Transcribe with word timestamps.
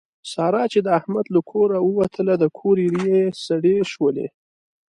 ساره 0.31 0.63
چې 0.71 0.79
د 0.83 0.87
احمد 0.99 1.25
له 1.35 1.41
کوره 1.51 1.77
ووتله 1.81 2.33
د 2.39 2.45
کور 2.57 2.75
ایرې 2.83 3.05
یې 3.13 3.21
سړې 3.45 3.75
شولې. 3.91 4.27